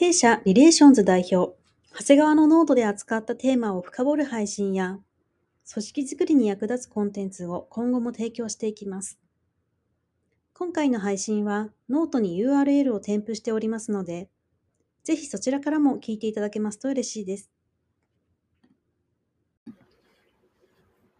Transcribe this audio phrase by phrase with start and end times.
[0.00, 1.54] 弊社リレーションズ代表、
[1.94, 4.98] 長谷川のノートで扱ったテーマを深掘る配信や、
[5.70, 9.18] 組織づくりに役立つコンテンツを今後も提供していきます。
[10.54, 14.30] 今回の配信はノートに URL を添付しておりますので、
[15.04, 17.50] ぜひそちらからも聞いていただけますと嬉しいです。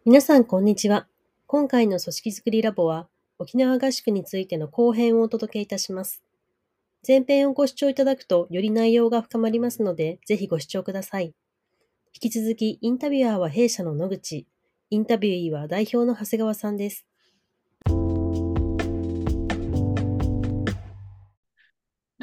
[0.05, 1.07] 皆さん、こんにちは。
[1.45, 3.07] 今回の組織づくりラボは、
[3.37, 6.23] 沖縄合宿についての後編をお届けいたします。
[7.07, 11.33] 前編をご視聴いただくと、より内容が深まりますので、ぜひご視聴ください。
[12.13, 14.45] 引き続き、インタビュアーは弊社の野口、
[14.91, 17.07] インタビューイーは代表の長谷川さんです。
[17.87, 17.93] ちょ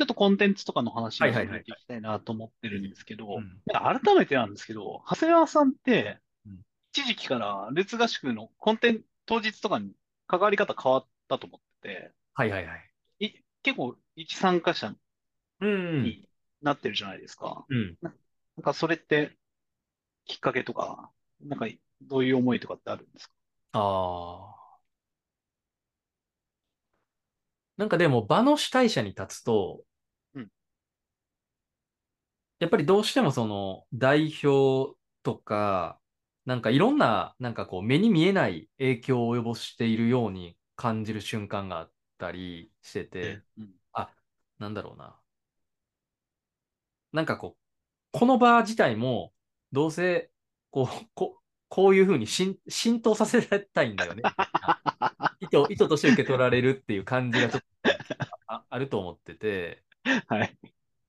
[0.05, 3.27] っとコンテンツとかの話をはいはいはい進めていきたいなと思ってるんですけど、
[3.73, 6.61] 改めてなんですけど、長谷川さんってうん、
[6.93, 9.91] 一時期からルーツ合宿のコンテンツ当日とかに
[10.29, 12.81] 関わり方変わったと思ってはいはいはい。
[13.19, 14.95] て、い結構一参加者
[15.61, 16.03] うん。
[16.03, 16.29] に
[16.61, 17.65] なってるじゃないですか。
[17.69, 17.97] うん。
[18.03, 18.13] なん
[18.65, 19.37] かそれって
[20.25, 21.11] きっかけとか、
[21.41, 21.67] なんか
[22.03, 23.35] どういう思いとかってあるんですか？
[23.73, 24.79] ああ。
[27.77, 29.85] なんかでも場の主体者に立つと、
[30.35, 30.49] うん
[32.59, 36.01] やっぱりどうしてもその代表とか、
[36.45, 43.78] なんかいろんな、なんかこう目に見えない影響を及ぼしているように感じる瞬間があったりしてて、うんあ、
[44.59, 45.19] なんだろうな。
[47.13, 49.33] なんかこう、この場自体も、
[49.73, 50.31] どうせ、
[50.71, 54.23] こう、ここういうふうに浸浸透させられたいんだよね。
[55.41, 57.67] 意図、意図として受け取られるっていう感じがちょっと
[58.47, 59.85] あ あると思ってて、
[60.29, 60.59] はい。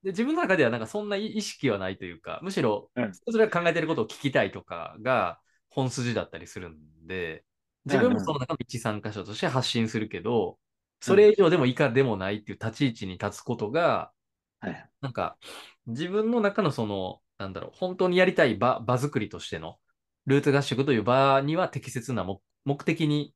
[0.02, 5.40] で、自分の中ではなんかそんな意意識はないというか、むしろうん、それが考えてることを聞きたいとかが
[5.70, 7.44] 本筋だったりするんで、
[7.86, 10.58] 自分もその中の一参加者として発信するけど、
[11.00, 14.12] それ以上でも以下でもないっていう立ち位置に立つことが、
[14.60, 14.90] はい。
[15.00, 15.38] なんか、
[15.86, 19.78] 自分の中のその、なんだろう、本当にやりたい場、場作りとしての、
[20.26, 23.34] ルーツ合宿という場には適切な目目的に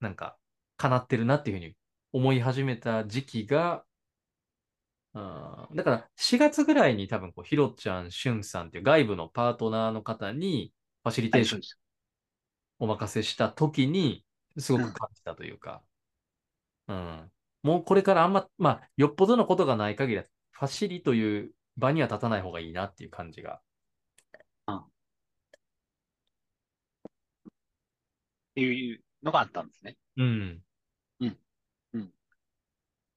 [0.00, 0.36] なんか、
[0.76, 1.76] 叶ってるなっていうふうに
[2.12, 3.84] 思い始めた時期が、
[5.14, 11.60] うんだから4月ぐらいに多分こう、ひろちゃん、しゅんさんっていう外部のパートナーの方に、ファシリテーション。
[12.78, 14.24] お任せした時に、
[14.58, 15.82] すごく感じたというか、
[16.92, 17.32] うん。
[17.62, 23.60] もうこれからあんま、まあ、よっぽどのことがない限りは、ファシリという場には立たない方がいいなっていう感じが。
[28.52, 29.96] っていうのがあったんですね。
[30.16, 30.62] うん。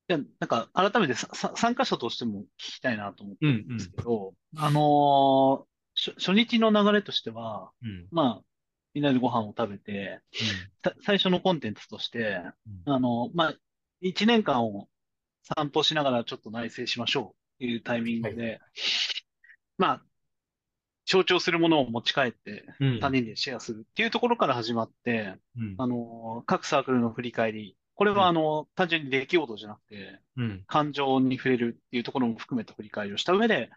[0.08, 5.66] じゃあなんか、改めてささ参加者としても聞きたいなと思ってうん、るんですうんけど、あのー
[5.98, 8.08] 初初日の流れとしては、うん。
[8.12, 8.46] まあ、
[8.94, 10.20] みんなでご飯を食べて、
[10.84, 12.42] さ最初のコンテンツとして、
[12.86, 13.54] うんあの、まあ、
[14.08, 14.88] 一年間を
[15.58, 17.30] 散歩しながらちょっと内省しましょうっ
[17.60, 18.60] ていうタイミングで、
[19.80, 20.02] まあ、
[21.08, 23.00] 象徴するものを持ち帰ってうん。
[23.00, 25.76] 他人でシェアするっていうところから始まって、うん。
[25.80, 30.64] あの、各サークルの振り返り、これうんはあの、単純に出来事じゃなくて、うん。
[30.68, 33.72] 感情に触れるっていうところも含めた振り返りをした上で、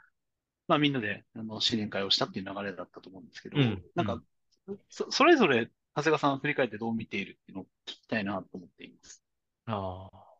[0.67, 4.23] まあみんなで、あの、新年会をしたっていう流れだったと思うんですけど、うんなんか、
[4.91, 9.23] そ、それぞれ、長谷川さん振り返ってどう見ているっていうのを聞きたいなと思っています。
[9.69, 10.39] ああ。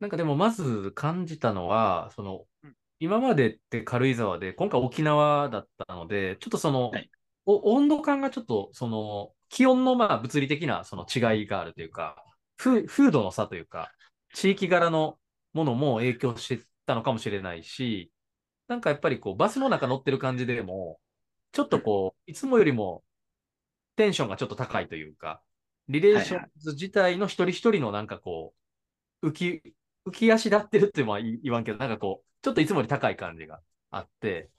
[0.00, 7.10] なんかでもまず感じたのは、そのうん、今までって軽井沢で、今回沖縄だったので、ちょっとそのはい、
[7.46, 12.24] お温度感がちょっと、その、気温のまあ物理的なその違いがあるというか、
[12.56, 13.92] 風風土の差というか、
[14.34, 15.18] 地域柄の
[15.52, 18.12] ものも影響してたのかもしれないし、
[18.68, 21.00] なんかやっぱりこう、バスの中乗ってる感じでも、
[21.52, 23.04] ちょっとこう、いつもよりも
[23.96, 25.42] テンションがちょっと高いというか、
[25.90, 28.54] リレーションズ自体の一人一人のなんかこ
[29.22, 29.74] う、浮き、
[30.06, 34.50] 浮き足立ってるっては言言わんけど、なんかこう、ちょっといつもより高い感じがあって、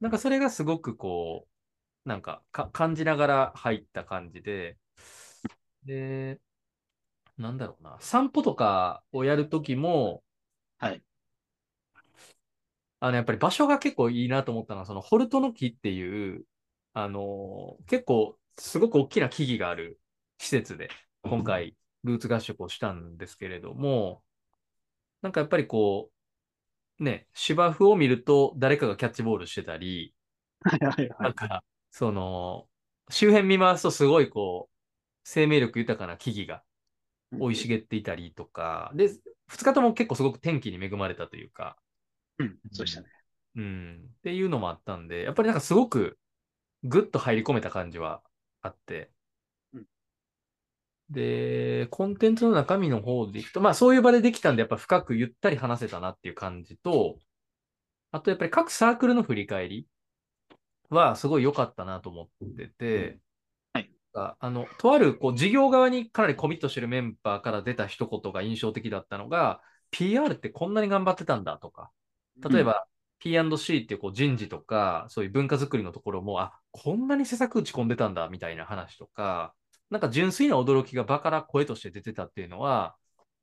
[0.00, 1.48] なんかそれがすごくこ
[2.06, 4.78] う、なんかか感じながら入った感じで、
[5.84, 6.40] で、
[7.38, 10.24] なんだろうな、散歩とかをやるときも、
[10.78, 11.02] はい。
[13.00, 16.46] あの、やっぱり場所が結構いいなと思ったのは、そのホルトの木っていう、
[16.92, 20.00] あのー結構すごく大きな木々がある
[20.40, 20.88] 施設で、
[21.22, 24.22] 今回、ルーツ合宿をしたんですけれども、
[25.20, 26.10] なんかやっぱりこ
[26.98, 30.14] う、ね、芝生を見ると誰かがキャッチボールしてたり、
[30.62, 31.18] はいはいはい。
[31.20, 32.66] なんか、その、
[33.10, 34.74] 周辺見回すとすごいこう、
[35.24, 36.62] 生命力豊かな木々が
[37.32, 39.10] 生い茂っていたりとか、で、
[39.50, 41.76] 2日とも結構すごく天気に恵まれたというか、
[42.38, 43.08] うん、そうでしたね。
[43.56, 46.18] うん、っていうのもあったんで、やっぱりなんかすごく
[46.82, 48.22] ぐっと入り込めた感じは
[48.62, 48.96] あって。
[48.96, 49.10] うん、
[51.10, 57.18] で、コンテンツの中身の方でいくと、まあそういう場でできたんで、やっぱ深くゆったり話せたなっていう感じと、
[58.12, 59.86] あとやっぱり各サークルの振り返り
[60.88, 63.20] はすごい良かったなと思ってて、
[63.72, 63.90] はい。
[64.12, 69.60] あの、とあるこう事業側にかなりコミットしてるメンバーから出た一言が印象的だったのが、
[69.90, 71.90] PR ってこんなに頑張ってたんだとか、
[72.48, 72.86] 例えば、
[73.20, 79.54] P&C っていうこう人事とか、そういう文化づくりのところも、あ、こんなに施策打ち込んでたんだみたいな話とか、
[79.90, 82.96] なんか純粋な驚きが場から声として出てたっていうのは、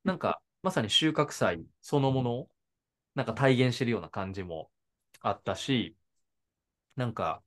[0.04, 2.50] なんかまさに収穫祭そのものを
[3.16, 4.72] なんか体現してるような感じも
[5.22, 5.98] あったし、
[6.96, 7.44] なんか、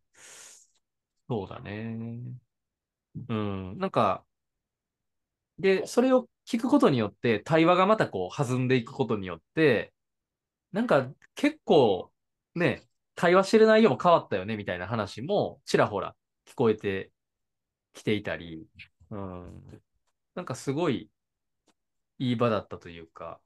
[1.28, 1.96] そうだね。
[3.28, 4.24] うん、なんか、
[5.58, 9.92] で、それを聞くことによって、対話がまたこう弾んでいくことによって、
[10.72, 12.12] なんか結構
[12.56, 17.12] ね、会話してる内容も変わったよねみたいな話もちらほら聞こえて
[17.92, 18.66] きていたり、
[19.10, 19.82] うん、
[20.34, 21.10] なんかすごい
[22.18, 23.40] いい場だったというか、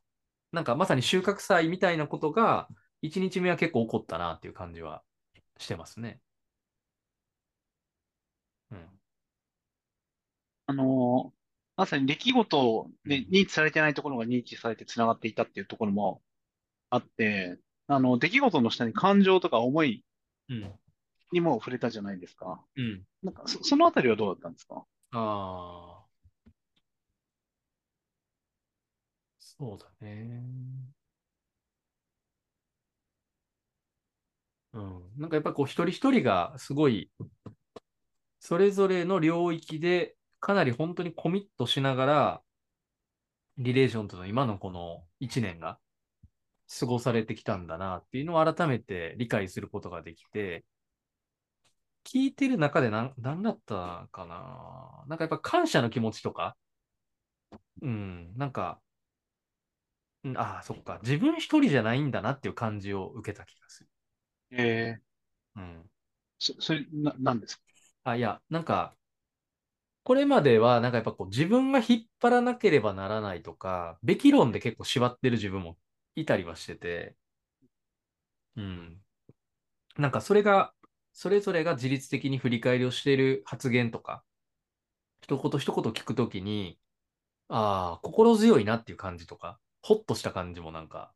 [0.53, 2.69] なんかまさに収穫祭みたいなことが
[3.03, 5.05] 1日目は結構起こったなっていう感じは
[5.59, 6.21] してますね。
[8.71, 9.01] うん。
[10.67, 11.45] あのー
[11.77, 16.23] まさに出来事でうん認知されてないところが認知されて繋がっていたっていうところも
[16.91, 17.59] あって、
[17.89, 20.05] あの、出来事の下に感情とか思い
[20.51, 20.81] うん。
[21.33, 22.61] にも触れたじゃないですか。
[22.77, 23.03] うん。
[23.23, 24.85] なんか、そ、そのあたりはどうだったんですか？
[25.13, 26.05] ああ。
[29.39, 30.43] そうだね。
[34.73, 35.03] うん。
[35.19, 37.11] なんかやっぱこう一人一人がすごい、
[38.39, 42.43] それぞれの領域でかなり本当にコミットしながら、
[43.59, 45.79] リレーションとの今のこの1年が
[46.79, 50.65] 過ごされてきたんだなっていうのを改めて理解することができて、
[52.05, 55.05] 聞いてる中でなん、なんだったかな。
[55.09, 56.57] なんかやっぱ感謝の気持ちとか、
[57.83, 58.81] うん、なんか、
[60.25, 63.91] うんああ、そっか、自分一人じゃないんだなっていう感じを受けた気がする。
[64.51, 65.03] ええ
[65.57, 65.91] うん。
[66.39, 67.63] そ、それ、な、なんですか？
[68.05, 68.97] あ、いや、なんか、
[70.05, 75.79] これまでは、なんかやっぱこう自分が引っ張らなければならないとか、べき論で結構縛ってる自分も
[76.15, 77.17] いたりはしてて、
[78.57, 79.01] うん。
[79.99, 80.73] なんかそれが、
[81.15, 84.25] それぞれが自律的に振り返りをしている発言とか、
[85.23, 86.79] 一言一言聞くときに、
[87.49, 91.13] ああ、心強いなっていう感じとか、ほっとした感じもなんか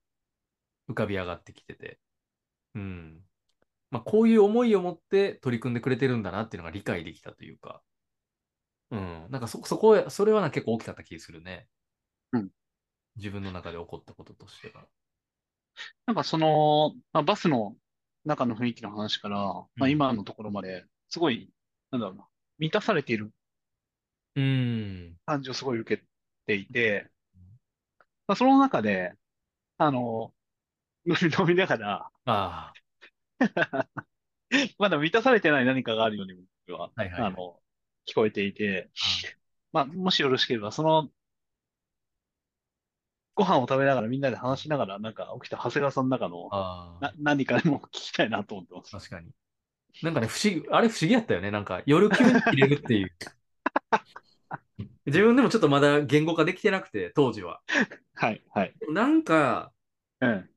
[0.88, 1.98] 浮かび上がってきてて、
[2.76, 3.20] うん。
[3.90, 7.82] まあ、こういう思いを持って取り組んでくれてるんだなっていうのが理解できたというか、
[8.90, 9.26] うん。
[9.30, 11.68] なんかそ、そこへ、それはな結構大きかった気がするね。
[12.32, 12.50] うん。
[13.16, 14.86] 自分の中で起こったこととしては。
[16.06, 17.74] なんかその、まあ、バスの
[18.24, 19.38] 中の雰囲気の話から、
[19.76, 19.90] まあ、うん。
[19.90, 21.50] 今のところまで、すごい、
[21.90, 22.26] なんだろうな、
[22.58, 23.32] 満たされている
[24.34, 25.18] うん。
[25.26, 26.04] 感じをすごい受け
[26.46, 27.10] ていて、
[28.26, 29.12] まあ、その中で、
[29.78, 30.34] あの、
[31.06, 32.72] 飲み飲みながら、あ
[34.78, 36.34] まだ満たされてない何かがあるように
[36.66, 37.32] 僕は、はいはいはい。
[37.32, 37.60] あの、
[38.06, 38.90] 聞こえていて、
[39.72, 41.10] まあ、もしよろしければ、その、
[43.38, 46.48] ご飯を食べながらみんなで話しながら、なんか起きた長谷川さんの中の
[47.00, 48.96] な何かでも聞きたいなと思ってます。
[48.96, 48.98] あ。
[48.98, 49.30] 確かに。
[50.02, 51.52] なんかね、不思議、あれ不思議やったよね。
[51.52, 53.12] なんか夜急に切れるっていう。
[55.06, 57.60] 自分でもちょっとまだ言語化できてなくて、当時は。
[58.14, 58.74] はい、はい。
[58.92, 59.72] なんか、
[60.20, 60.50] うん。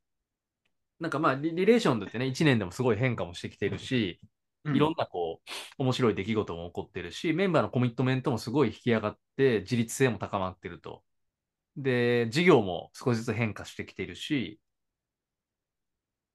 [1.00, 11.03] なんかまあリ、リレーションだってね、1年でもすごい変化もしてきてるし、うんいろんなこう、面白い出来事も起こってるし、メンバーのコミットメントもすごい引き上がって、自立性も高まってると。
[11.78, 14.60] で、事業も少しずつ変化してきているし、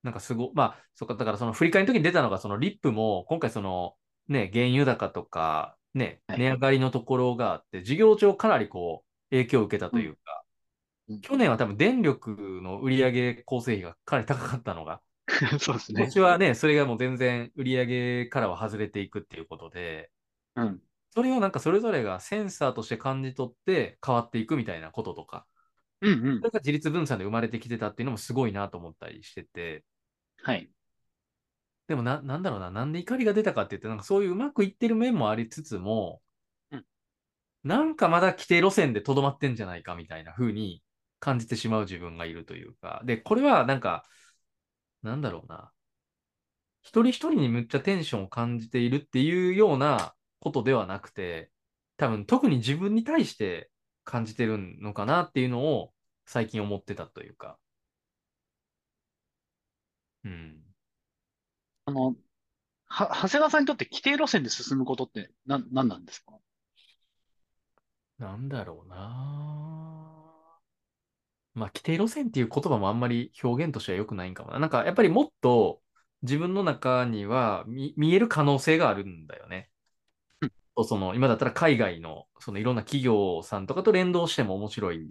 [0.03, 3.97] なんかすご、まあ、そっか、だからその振り返りの時に出たのが、そのリップも、今回その、
[4.29, 10.47] ね、原油高とか、ね、はい値上がりのところがあって、事業上かなりこう、影響を受けたというか、うん
[11.23, 15.01] 去年は多分電力の売上構成費がかなり高かったのが、
[15.61, 16.01] そうですね。
[16.01, 20.11] 今年はね、それがもう全然売上からは外れていくっていうことで、
[20.57, 20.83] うん。
[21.17, 25.47] それをなんかそれぞれがセンサーとして感じ取って変わっていくみたいなこととか、
[26.03, 26.39] うん、うん。
[26.41, 26.45] そ。
[26.45, 29.43] れが自立分散で生まれてきてたっていうのもすごいなと思ったりして。
[29.43, 29.83] て、
[30.43, 30.71] はい。
[31.89, 36.21] でもな、なんだろうな、なんで怒りが出たかって言って、なんかそういううまくいってる面もありつつも、
[36.71, 36.85] うん。
[37.65, 40.83] なんかまだ規定路線でとどまってんじゃないかみたいな風に
[41.19, 44.05] 感じてしまう自分がいるというか、で、これはなんか、
[45.03, 45.73] なんだろうな、
[46.83, 50.13] 一人一人にむっちゃテンションを感じているっていうような
[50.47, 51.51] ことではなくて、
[51.97, 53.69] 多分特に自分に対して
[54.05, 55.93] 感じてるのかなっていうのを
[56.25, 57.59] 最近思ってたというか。
[60.25, 60.63] うん。
[61.87, 62.15] あの、
[62.87, 66.39] は、長谷川さんにとって規定路線で進むことって何、何なんですか？
[68.21, 68.97] なんだろうな。
[71.55, 74.61] まあ、規定路線っていう言葉もあんまり表現としては良くないんかもな。
[74.61, 75.81] なんか、やっぱりもっと
[76.23, 79.71] 自分の中には見見える可能性があるんだよね。
[80.85, 85.11] その今だったら海外のそのいろんな企業さんとかと連動しても面白い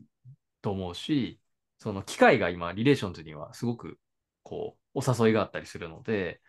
[0.61, 1.39] と思うし、
[1.79, 3.99] その機会が今、リレーションズにはすごく
[4.43, 6.41] こう、お誘いがあったりするので、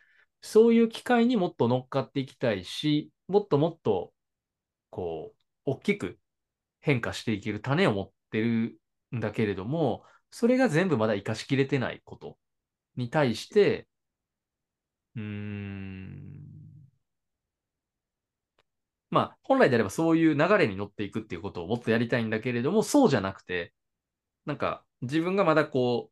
[0.43, 4.13] そういう機会にもっと乗っかっていきたいし、もっともっと、
[4.91, 5.37] こう、
[5.73, 6.19] 大きく
[6.81, 8.81] 変化していける種を持ってる
[9.17, 12.39] んだけれども、それが全部まだ活かしきれてないこと
[12.97, 13.89] に対して、
[15.17, 16.46] うーん、
[19.11, 23.73] まあ、本来であればそういう流れに乗っていくっていうことをもっとやりたいんだけれども、そうじゃなくて、
[24.45, 26.11] なんか自分がまだこ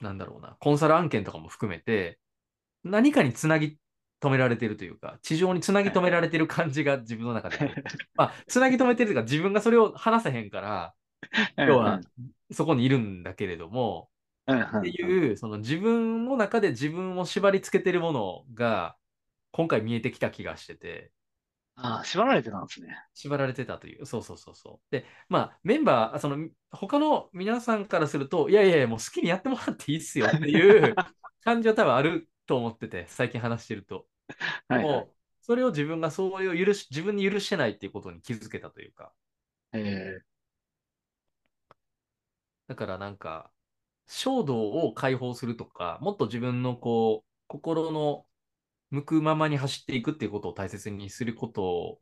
[0.00, 2.18] う、なんだろうな、コンサル案件とかも含めて、
[2.84, 3.78] 何かにつなぎ
[4.20, 7.58] 止められてるというか、地上につなぎ止められてる感じが自分の中で。
[8.14, 10.94] まあ、つなぎ止めてるというか、自分がそれを話せへんから、
[11.56, 12.00] 要は
[12.52, 14.08] そこにいるんだけれども、
[14.46, 18.96] うん、っていう、その自分の中で自分を縛り付けてるものが、
[19.52, 21.10] 今回見えてきた気がしてて、
[21.80, 22.88] ああ、縛られてたんですね。
[23.14, 24.06] 縛られてたという。
[24.06, 24.92] そうそうそうそう。
[24.92, 30.94] で、まあ、メンバー、その、他の皆さんからすると、いやいやいや、もう好きにやってもらっていいっすよっていう
[31.42, 34.06] 感じは多分あると思ってて、最近話してると。
[34.70, 35.08] ではい、はい。
[35.08, 39.12] も、それを自分がそういう許し、自分に許してないっていうことに気づけたというか。
[39.72, 40.22] え
[42.66, 43.50] だからなんか、
[44.08, 48.26] 衝動を解放するとか、もっと自分のこう、心の
[48.90, 52.00] 向くままに走っていくっていうことを大切にすること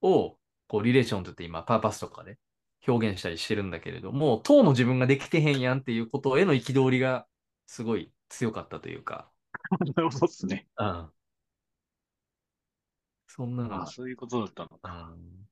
[0.00, 2.38] を、こう、リレーションズって今、パーパスとかで
[2.86, 7.26] 表現したりしてるんだけれども、当の自分ができてへんやんっていうことへの憤りが
[7.66, 10.68] すごい強かったというか、ー、なるほどですね。
[10.78, 11.10] うん。
[13.26, 15.14] そんなのがああ、そういうことだったのか。
[15.14, 15.42] うん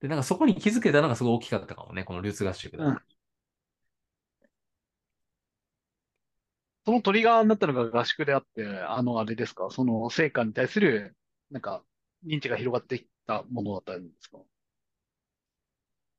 [0.00, 2.82] で、なんかそこに気づけたのがすごい大きかったかもね、この流通合宿で。
[2.82, 2.98] うん
[6.86, 11.16] そのトリガーになったのが合宿であって、あの、あれですか、その成果に対する、
[11.50, 11.84] なんか、
[12.26, 14.38] 認知が広がってきたものだったんですか？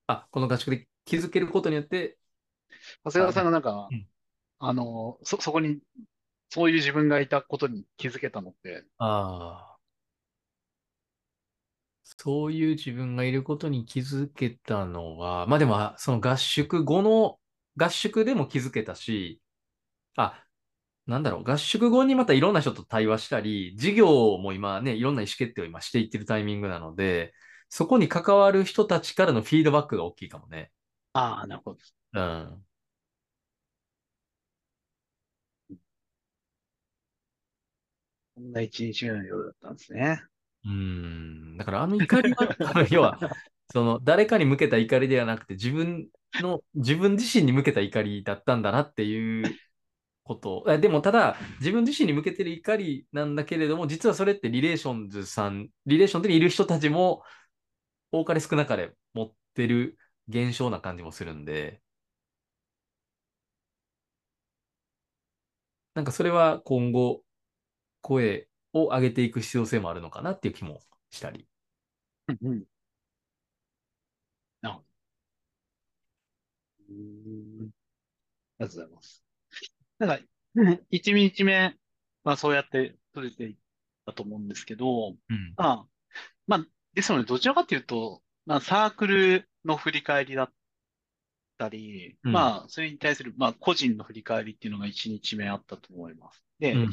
[0.08, 2.18] あ、この合宿で気づけることによって、
[3.04, 4.08] 長谷川さんがなんかうん、
[4.60, 5.80] あの、そ、そこに、
[6.50, 9.78] そういう自分がいたことに気づけたのって、ああ。
[12.04, 17.40] そういう自分がいることに気づけたのは、まあでも、あその合宿後の、
[17.78, 19.42] 合宿でも気づけたし、
[20.18, 20.44] あ、
[21.08, 27.34] なんだろう、合宿後にまたいろんな人と対話したり、授業も今ね、いろんな意思決定を今していってるタイミングなので、
[27.70, 30.72] そこに関わる人たちからのフィードバックが大きいかもね。
[31.14, 31.80] ああ、なるほど。
[32.14, 32.66] うん。
[38.36, 40.24] こんな一日目の夜だったんですね。
[40.66, 41.58] うーん。
[41.58, 42.48] だからあの怒りは、
[42.92, 43.20] 要は、
[43.72, 49.62] その誰かに向けた怒りではなくて、自分の、自分自身に向けた怒りだったんだなっていう
[50.24, 50.64] こと。
[50.80, 57.24] でも、ただ、自分自身に向けてる怒りなんだけれども、実はそれってリレーションズさん、リレーションズにいる人たちも、
[58.12, 59.98] 多かれ少なかれ持ってる
[60.30, 61.82] 現象な感じもするんで、
[65.94, 67.24] なんかそれは今後、
[68.02, 71.48] 声を上げていく必要性もあるのかなっていう気もしたり。
[72.30, 72.66] うんうん。
[74.62, 74.86] なるほど。
[78.60, 79.24] ありがとうございます。
[80.02, 80.20] なんか、
[80.56, 81.76] う ん一日目、
[82.24, 83.56] まあそうやって取れていっ
[84.06, 85.54] たと思うんですけど、うん。
[85.56, 85.88] まあ、
[86.48, 90.54] まあ、ですので、どちらかというと、まあサークルの振り返りだっ
[91.58, 96.44] たり、うんまあ、それに対する、まあ個人の振り返りっていうのが一日目あったと思います。
[96.60, 96.92] で、うん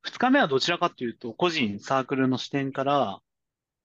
[0.00, 3.20] 二日目はどちらかというと、個人サークルの視点から、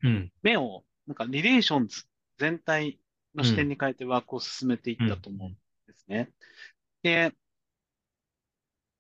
[0.04, 0.32] うん。
[0.44, 2.04] 目を、なんかリレーションズ
[2.38, 3.00] 全体
[3.36, 5.54] の視点に変えてワークを進めていったと思うん
[5.88, 6.32] ですね。
[7.02, 7.34] で、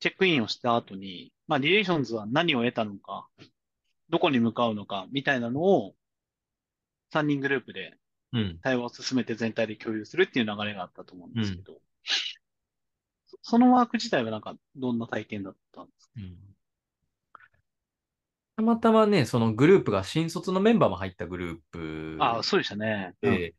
[0.04, 3.30] チェックインをした後に、まあ、リレーションズは何を得たのか、
[4.10, 5.96] どこに向かうのか、みたいなのを、
[7.14, 7.98] 3人グループで
[8.34, 8.60] うん。
[8.62, 11.80] 対話を進めて全体で共有するっていう流れがあったと思うんですけど、
[13.28, 16.12] そそのワーク自体はなんか、どんな体験だったんですか？
[16.18, 16.38] うん。
[18.58, 23.16] たまたまね、そのグループが新卒のメンバーも入ったグループああ、そうでしたね。
[23.22, 23.38] うん。
[23.38, 23.56] で、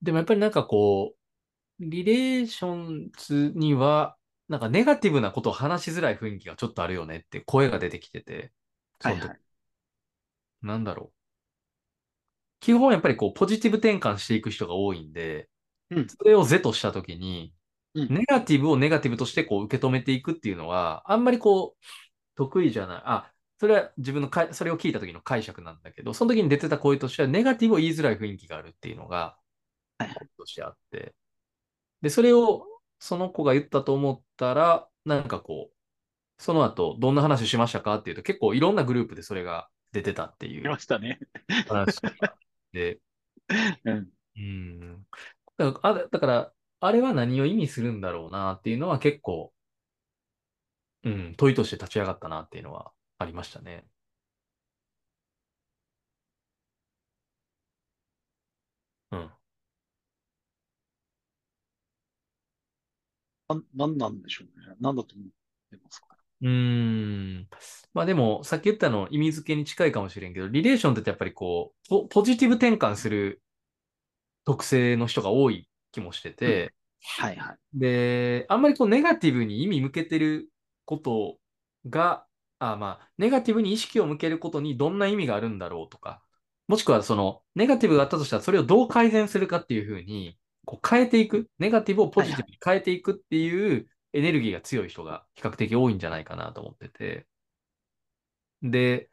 [0.00, 1.18] でもやっぱりなんかこう、
[1.80, 4.16] リレーションズには、
[4.48, 8.52] なんかネガティブなことを話しづらい雰囲気がちょっとあるよねって声が出てきてて、
[9.00, 9.40] その時はいはい。
[10.62, 11.24] なんだろう。
[12.60, 15.48] 基本やっぱりこう、ポジティブ転換していく人が多いんで、
[15.90, 17.54] うんそれを是としたときに、
[17.94, 21.84] うんネガティブをネガティブとしてこう受け止めていくっていうのは、あんまりこう、
[22.36, 23.02] 得意じゃない。
[23.06, 29.38] あ、それは自分のか、それを聞いた時の解釈なんだけど、その時に出てた声としては、ネガティブを言いづらい雰囲気があるっていうのが、
[30.38, 31.14] としてあって。
[32.02, 32.66] で、それを
[33.04, 40.68] その子が言ったと思ったら、なんかこう、その後、どんな話しましたかっていうと、結構いろんなグループでそれが出てたっていう。
[40.68, 41.20] ましたね。
[41.68, 42.00] 話
[42.72, 43.00] で。
[43.84, 44.10] うん。
[44.36, 45.06] うん。
[45.58, 49.54] だから、だからあれは何を意味するんだろうなっていうのは結構、
[51.04, 53.86] うん、問いとして立ち上がったなっていうのはありましたね。
[59.10, 59.30] うん。
[63.48, 64.74] な、なんなんでしょうね。
[64.80, 65.26] なんだと思っ
[65.70, 66.06] てますか？
[66.42, 67.48] うーん。
[67.92, 73.42] まあでも、さっき言ったの意味付けに近いかもしれんけど、リレーションってやっぱりこう、ポポジティブ転換する
[74.44, 76.74] 特性の人が多い気もしてて、
[77.18, 77.56] うん、はいはい。
[77.74, 80.50] で、あんまりこうネガティブに意味向けてる
[80.84, 81.38] こと
[81.88, 82.26] が、
[82.58, 86.22] あまあ、ネガティブに意識を向けることにどんな意味があるんだろうとか、
[86.66, 97.26] もしくはその、ネガティブがあったとしたらそれをどう改善するかっていうふうに、こう変えていく、ネガティブをポジティブに変えていくっていうエネルギーが強い人が比較的多いんじゃないかなと思ってて。
[98.62, 99.10] で、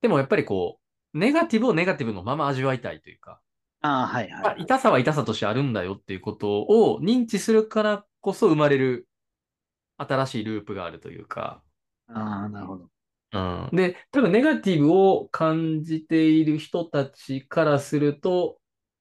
[0.00, 0.80] でもやっぱりこ
[1.14, 3.40] う、ネガティブをネガティブのまま味わいたいというか、
[3.82, 9.08] あはいはい、痛さは痛さとしてあるんだよっていうことを認知するからこそ生まれる
[9.96, 11.62] 新しいループがあるというか。
[12.08, 12.90] ああ、なるほど。
[13.32, 18.59] うん、で、多分ネガティブを感じている人たちからすると、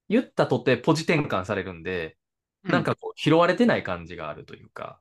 [0.09, 2.17] 言ったとてポジ転換されるんで、
[2.63, 4.99] なんかこう拾われてない感じがあるというか、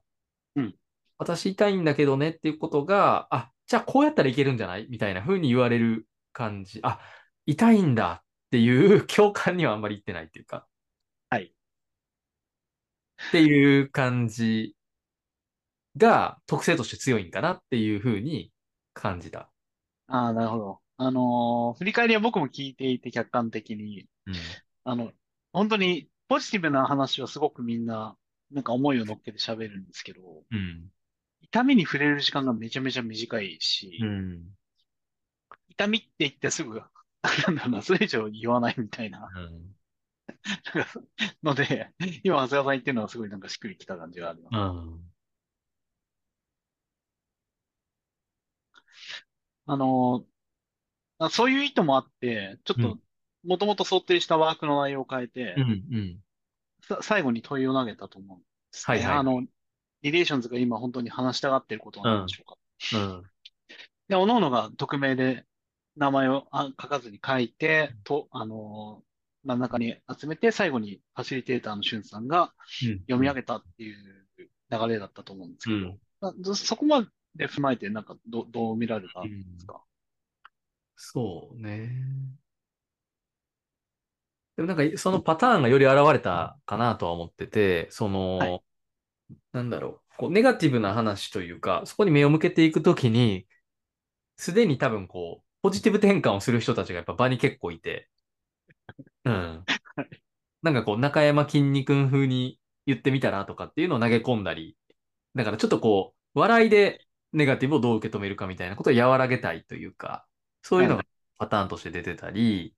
[0.54, 0.74] うん、
[1.18, 4.86] 私痛いんだけどねっていうことが、あ、じゃあこうやったらいけるんじゃない？
[4.88, 6.80] みたいな風に言われる感じ。
[6.82, 7.00] あ、
[7.46, 10.66] 痛いんだっていう共感にはあんまりいってないっていうか。
[11.30, 11.52] はい。
[13.28, 14.76] っていう感じ
[15.96, 18.52] が特性として強いんかなっていう風に
[18.94, 19.50] 感じた。
[20.06, 20.80] ああ、なるほど。
[20.96, 24.34] あのー、振り返りは僕も聞いていて客観的に、うん、
[24.88, 25.12] あの、
[25.52, 28.16] 本当にポジティブな話はすごくみんな、
[28.50, 30.88] なんか思いを乗っけて喋るんですけど、うん、
[31.42, 34.44] 痛みに触れる時間がめちゃめちゃ短いし、うん、
[35.68, 39.28] 痛みって言ってすぐ、なんだろうな、それ以上言わないみたいな。
[41.42, 44.84] ので、今、長谷川さん言ってるのはすごいなんかしっくりきた感じがあるな。
[49.66, 50.24] あの、
[51.30, 52.98] そういう意図もあって、ちょっと、
[53.48, 56.18] もともと想定したワークの内容を変えて、うんうん
[56.86, 58.98] さ最後に問いを投げたと思うんですね。
[58.98, 59.42] はいはい、あの、
[60.02, 62.56] リレーションズが今本当に話したがっていることは何でしょうか。
[62.98, 63.22] うん。
[64.08, 65.44] で、各々が匿名で
[65.96, 69.02] 名前をあ書かずに書いて、と、あの
[69.44, 72.52] 真ん中に集めて、最後にファシリテーターのしゅんさんが
[73.08, 73.96] 読み上げたっていう
[74.70, 75.98] 流れだったと思うんですけど、
[76.46, 77.02] うん、そこま
[77.34, 79.80] で踏まえて、なんかど、どう見られたんですか、うん、
[80.96, 81.90] そうね。
[84.58, 88.62] でもなんかそのパターンがより現れたかなとは思ってて、その、はい、
[89.52, 93.46] なんだろう、こうネガティブな話というか、そこに目を向けていくときに、
[94.36, 98.10] すでに多分こう、ポジティブ転換をする人たちがやっぱ場に結構いて、
[99.24, 99.64] うん。
[100.62, 104.76] なんかこう、中山きんに君風に言ってみたらとかっていうのを投げ込んだり、
[105.36, 110.26] だからちょっとこう、笑いでネガティブをどう受け止めるかみたいなことを和らげたいというか、
[110.62, 111.04] そういうのが
[111.38, 112.74] パターンとして出てたり、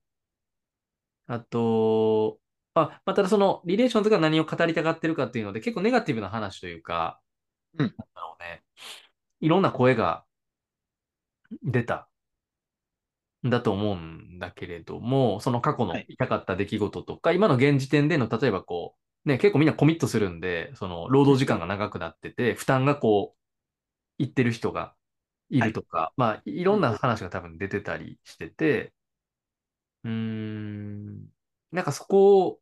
[1.31, 2.39] あと、
[2.73, 7.21] あ、まあ、ただそのリレーションズが何を語りたがってるかっていうので、結構ネガティブな話というか、
[7.79, 7.95] うん。
[8.15, 8.63] あのね、
[9.39, 10.25] いろんな声が
[11.63, 12.09] 出た。
[13.45, 23.35] だと思うんだけれども、その過去の痛かった出来事とか、はい、今の現時点での、例えばこう、ね、結構みんなコミットするんで、その労働時間が長くなってて、負担がこ
[24.19, 24.93] う、いってる人が
[25.49, 28.93] いるとか、はい、まあ、いろんな話が多分出てたりしてて、
[30.03, 31.25] うーん、
[31.71, 32.59] なんかそこ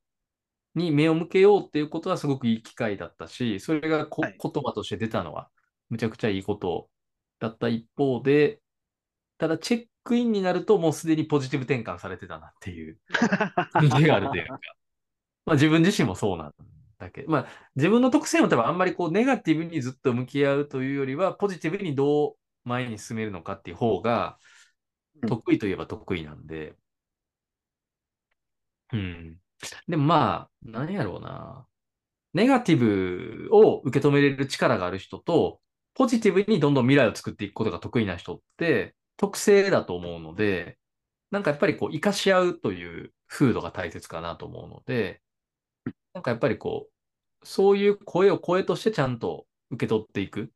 [0.76, 5.50] に目を向けようっていうことはすごくいい機会だったし、それがこ、はい、言葉として出たのは、
[5.90, 6.90] むちゃくちゃいいこと
[7.40, 8.62] だった一方で、
[9.38, 12.98] ただチェックインになるともうすでにポジティブ転換されてたなっていう
[13.72, 14.60] 感じがあるというか、
[15.46, 16.54] まあ自分自身もそうなん
[17.00, 24.38] だけど、まあ自分の特性も多分あんまりこうネガティブにずっと向き合うというよりは、ポジティブにどう前に進めるのかっていう方が
[25.28, 26.76] 得意といえば得意なんで、
[28.94, 29.40] うん。
[29.88, 31.68] でもまあ、何やろうな。
[32.34, 35.62] ネガティブを受け止めれる力がある人と、
[35.96, 40.78] ポジティブにどんどん未来を作っていくことが得意な人って、特性だと思うので、
[41.32, 45.22] なんかやっぱりこう、生かし合うという風土が大切かなと思うので、
[46.14, 46.90] なんかやっぱりこ
[47.44, 50.52] う、そういう声を声としてちゃんと受け取っていく。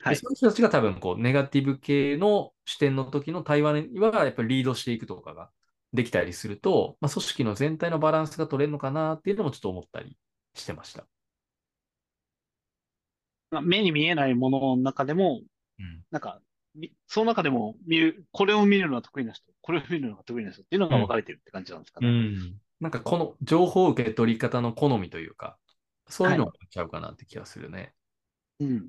[0.00, 5.50] はいでその人たちが多分こう、ネガティブ系の視点の時の対話には、やっぱりリードしていくとかが
[5.92, 10.16] できたりすると、まあ、組織の全体のバランスが取れるのかなっていうのもちょっと思ったり
[10.54, 11.06] してました。
[13.50, 15.40] まあ目に見えないものの中でも、
[15.78, 16.02] うん。
[16.10, 16.40] なんか、
[16.74, 22.10] みその中でも見る、これを見るのが得意な人、これを見るのが得意な人っていうのが分かれてるって感じなんですかうね。
[22.10, 22.60] ん。
[22.80, 25.56] なんかこの情報受け取り方の好みというか、
[26.08, 27.94] そういうのがちゃうかなって気がするね。
[28.60, 28.88] うん。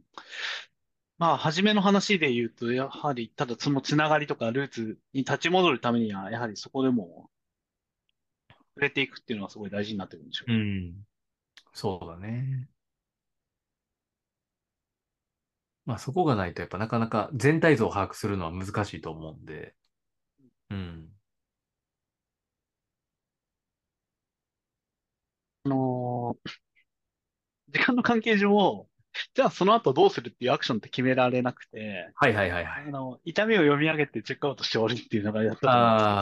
[1.19, 4.81] まあ、初めの話で言うと、やはり、ただそのつながりとかルーツ
[5.13, 7.29] に立ち戻るためには、やはりそこでも
[8.75, 10.53] 触れていくっていうのはすごい大事になってくるんでしょう。
[10.53, 11.05] ん。
[11.73, 12.69] そうだね。
[15.85, 19.75] まあそこがないとやっぱなかなか全体像を把握するのは難しいと思うんで。
[20.71, 21.11] うん。
[25.65, 26.57] あのー
[27.69, 28.87] 時間の関係上、
[29.33, 32.87] じゃあその後どうするっていうアクションって決められなくて、はいはいはいはい。
[32.87, 36.21] あの、痛みを読み上げてチェックアウトして終わりっていうのがやったと思あうんですけど、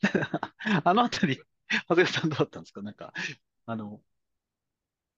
[0.84, 1.42] あのあたり、
[1.88, 2.82] 長谷川さんどうだったんですか？
[2.82, 3.12] なんか、
[3.66, 4.02] あの、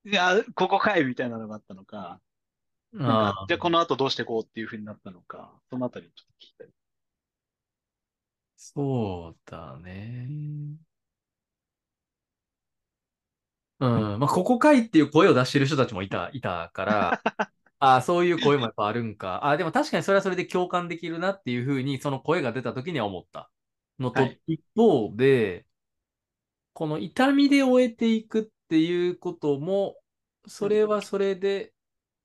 [0.04, 2.20] いや、ここかいみたいなのがあったのか、
[2.98, 6.68] あ、なんあじゃあこの後どうしていこうっていうふうになったのか、そのあたりちょっと聞きたい。
[8.56, 10.76] そうだね。
[13.80, 14.18] うん。
[14.20, 17.22] まあ、ここかいっていう声を出してる人たちもいた、いたから、
[17.80, 19.36] ああ、そういう声もやっぱあるんか。
[19.44, 23.50] ああ、でも確かにそれはそれで共感できるなっていうふうに、その声が出た時には思った
[23.98, 25.66] のと、はい一方で、
[26.72, 29.96] この痛みで終えていくっていうことも、
[30.46, 31.72] それはそれで、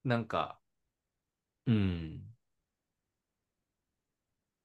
[0.03, 0.59] なんか、
[1.65, 2.23] うん。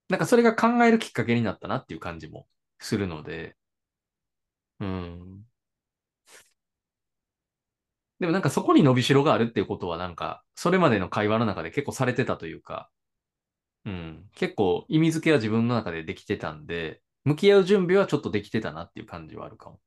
[0.08, 2.46] なんかそれが考えるきっかけになったなっていう感じも
[2.78, 3.56] するので、
[4.80, 5.46] うん。
[8.24, 12.90] でもなんかそこに伸びしろがあるっていうことはなんか、それまでの会話の中で結構されてたというか、
[13.84, 14.30] うん。
[14.34, 19.78] 結構意味付けは自分の中でできてたんで、向き合う準備はちょっとできてたなっていう感じはあるかも。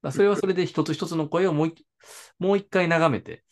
[0.00, 1.86] だそれはそれで一つ一つの声をもう一
[2.38, 3.44] もう一回眺めて、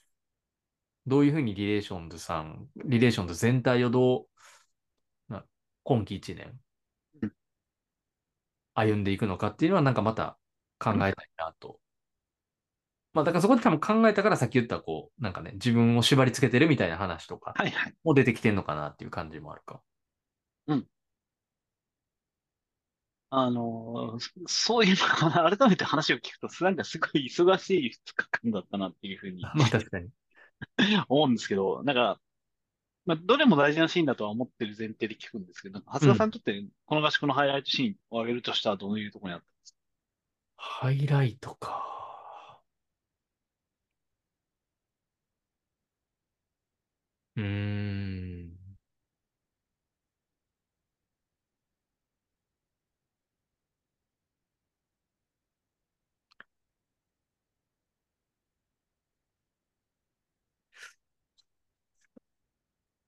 [1.07, 4.29] どういうふうにリレーションズさん、リレーションズ全体をど
[5.29, 5.45] う、な
[5.83, 6.59] 今期一年
[7.21, 7.33] うん、
[8.73, 10.39] 歩んでいくのかっていうのはなんかまた
[10.79, 11.82] 考えたいなと。
[13.15, 17.95] まあだからそこで多分考えたからさっき言ったこう、なんかね、自分を縛り付けてるみたいな話とかはいはい。
[18.05, 19.83] も出てきてんのかなっていう感じもあるかも。
[23.31, 30.11] あのーそそういう、改めて話を聞くと、なんかすごい忙しい2日間だったなっていうふうに まあ確かに。
[31.09, 32.21] 思うんですけど、なんか、
[33.07, 39.79] まあ、どれも大事なシーンだとは思ってる前提で聞くんですけど、なんか長谷川さんにとって、この合宿のハイライトシーンを挙げるとしたらどういうところにあったんですか？
[40.57, 42.02] ハイライトか。
[47.37, 47.43] うー
[48.49, 48.53] ん。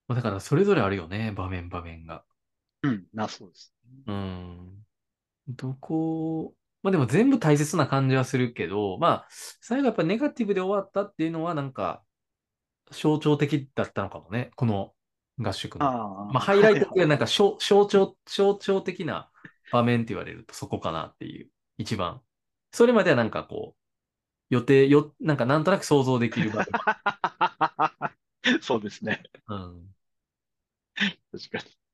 [0.09, 2.25] まあだからそれぞれあるよね、場面場面が。
[2.83, 3.75] うん、な、そうです。
[4.07, 4.87] うん。
[5.49, 12.05] どこ、まあでも全部大切な感じはするけど、まあ、最後やっぱネガティブで終わったっていうのはなんか、
[12.91, 14.93] 象徴的だったのかもね、この
[15.39, 15.87] 合宿の。
[15.87, 16.33] ああ。
[16.33, 19.31] まあ、ハイライトってなんか象象徴、象徴的な
[19.73, 22.21] 場面って言われるとそこかなっていう、一番。
[22.73, 23.81] それまではなんかこう、
[24.51, 26.65] 予定、よ、なんかなんとなく想像できる場
[28.43, 28.61] 面。
[28.63, 29.23] そうですね。
[29.49, 29.95] うん。
[31.33, 31.85] 確かに。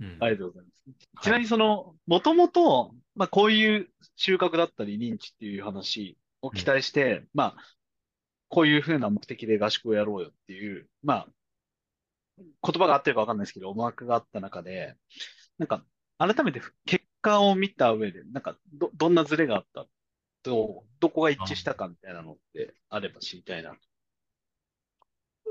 [0.00, 0.16] うん。
[0.20, 1.22] ありがとうございます。
[1.22, 7.56] ちなみにその、もともと、まあこういう収穫だったり認知っていう話を期待して、まあ、
[8.48, 11.26] こういうふうな目的で合宿をやろうよっていう、まあ、
[12.38, 14.96] 言葉が合ってるかわかんないですけど、思惑があった中で、
[15.58, 15.84] なんか、
[16.18, 19.86] 改めて結果を見た上で、なんか、ど、どんなズレがあった
[20.42, 23.76] と、どこが一致したかみたいなのってあれば知りたいな。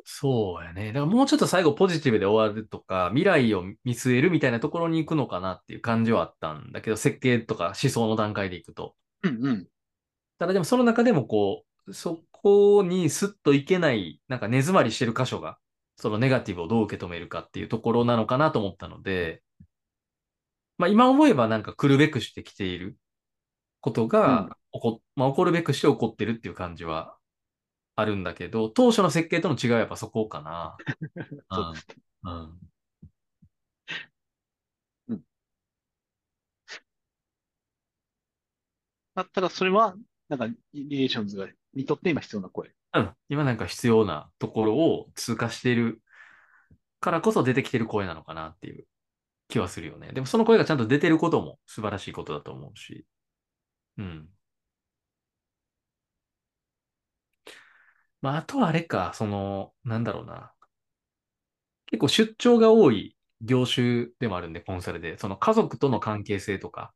[0.04, 0.88] そうやね。
[0.88, 8.96] だからもうちょっと最後ポジティブで終わるとか、未来を見据えるみたいなところに行くのかなっていう感じはあったんだけど、設計とか思想の段階で行くと。
[9.24, 9.68] うんうん。
[10.42, 15.60] ただでもその中でもこう、そこにスッといけない、なんか根詰まりしてる箇所が、
[15.98, 19.44] そのネガティブをどう受け止めるかっていうところなのかなと思ったので、
[20.80, 22.98] まあ今思えばなんか来るべくしてきている
[23.82, 27.16] ことが起こ、まあ起こるべくして起こってるっていう感じは
[27.96, 30.76] あるんだけど、当初の設計との違いはやっぱそこかな。
[31.52, 31.74] そ
[32.24, 32.60] うん。
[35.08, 35.22] うん。
[39.14, 39.96] まあただそれは、
[40.32, 42.72] なんか、リレーションズが、にとって今必要な声。
[42.94, 46.02] うん、今なんか必要なところを通過している
[47.02, 48.86] からこそ出てきてる声なのかなっていう
[49.50, 50.14] 気はするよね。
[50.14, 53.06] でもその声がちゃんと出てることも素晴らしいことだと思うし。
[53.98, 54.30] うん。
[58.22, 60.54] まあ、あとはあれか、その、なんだろうな。
[61.88, 65.18] 結構出張が多い業種でもあるんで、コンサルで。
[65.18, 66.94] その家族との関係性とか、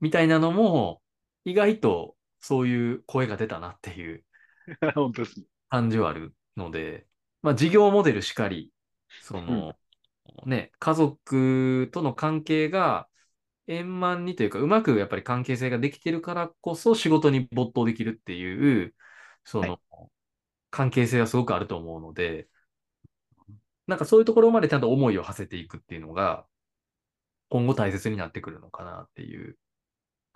[0.00, 1.02] みたいなのも、
[1.44, 2.16] 意外と
[2.48, 4.24] そういう声が出たなっていう。
[4.94, 5.46] 本当ですね。
[5.68, 7.06] 感じはあるので、
[7.42, 8.72] まあ事業モデルしかり、
[9.20, 9.76] その、
[10.46, 13.06] ね、家族との関係が
[13.66, 18.94] 円満にというか、うまくやっぱり関係性ができてるからこそ仕事に没頭できるっていう、
[19.44, 19.78] その、
[20.70, 22.48] 関係性はすごくあると思うので、
[23.86, 26.46] なんかそういうところまでちゃんと思いを馳せていくっていうのが、
[27.50, 29.58] 今後大切になってくるのかなっていう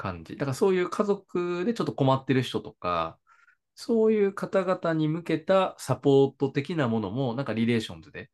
[0.02, 0.36] 感じ。
[0.36, 3.18] だからそういう家族でちょっと困ってる人とか、
[3.76, 8.30] そういう方々に向けたサポート的なものも、なんかリレーションズで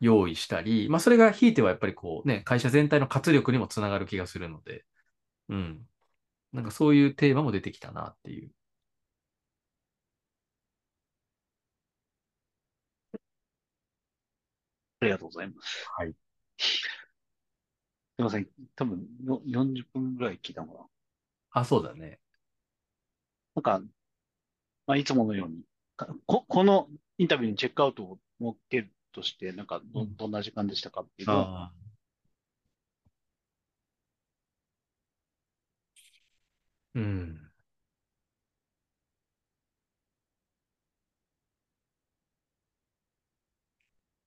[0.00, 4.84] 用意したり、まあそれがひいてはやっぱりこうね、会社全体の活力にもつながる気がするので、
[5.50, 5.88] うん。
[6.52, 8.52] なんかそういうテーマも出てきたなっていう。
[15.00, 15.86] ありがとうございます。
[15.96, 16.14] はい。
[18.16, 18.48] すいません。
[18.74, 20.86] 多分よ40分ぐらい聞いたのかな。
[21.50, 22.18] あ、そうだね。
[23.54, 23.82] なんか、
[24.86, 25.62] まあ、いつものように、
[25.96, 31.72] かこ、このインタビューにチェックアウトを設けるとして、なんかど、どんな時間でしたかっていうのを、あ
[36.94, 37.50] うん。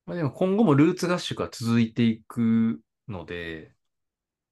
[0.05, 3.73] まあでも今後もルーツ合宿は続いていくので、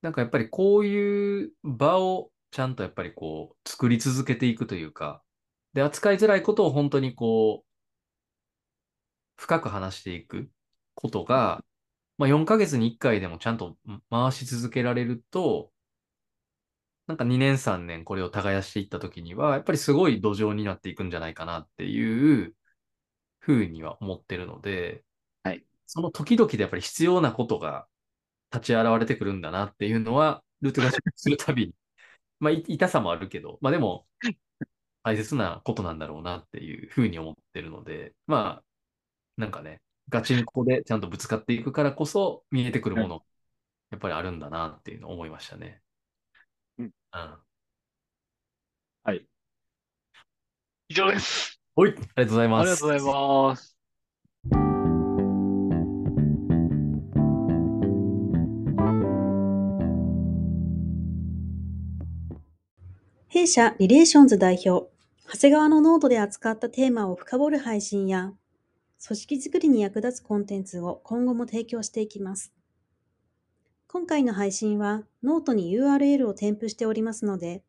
[0.02, 5.24] なんかやっぱりこういう場をちゃんとやっぱりこう作り続けていくというか、
[5.74, 7.68] で、扱いづらいことを本当にこう、
[9.36, 10.50] 深く話していく
[10.96, 11.64] ことが、
[12.18, 13.78] まあ4ヶ月に1回でもちゃんと
[14.10, 15.72] 回し続けられると、
[17.08, 22.56] なんか2年3年これを耕していった時には、やっぱりすごい土壌になっていくんじゃないかなっていう
[23.40, 25.04] ふうには思ってるので、
[25.44, 25.66] はい。
[25.86, 27.88] その時々でやっぱり必要なことが
[28.54, 31.76] 立ち現れてくるんだなっていうのは、ルート合宿するたびに、
[32.40, 34.08] まあい痛さもあるけど、まあでも
[35.04, 38.66] 大切なことなんだろうなっていうふうに思ってるので、まあ、
[39.38, 43.26] なんかね、ガチにここでちゃんとぶつかっていくからこそ見えてくるもの、
[43.92, 45.82] やっぱりあるんだなっていうのを思いましたね。
[46.78, 46.92] うん。
[47.12, 47.44] うん。
[49.04, 49.28] はい。
[50.90, 51.60] 以上です。
[51.76, 52.66] はい、ありがとうございあます。
[52.66, 53.77] りがとうございます。
[63.38, 64.90] 弊社リレーションズ代表、
[65.32, 68.34] 長谷川のノートで扱ったテーマを深掘る配信や、
[69.06, 72.52] 組織づくりに役立つコンテンツを今後も提供していきます。
[73.86, 77.62] 今回の配信はノートに URL を添付しておりますので、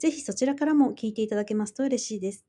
[0.00, 2.44] ぜひそちらからも聞いていただけますと嬉しいです。